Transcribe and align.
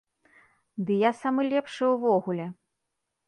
Ды 0.87 0.93
я 1.01 1.11
самы 1.19 1.41
лепшы 1.51 1.85
ўвогуле! 1.91 2.47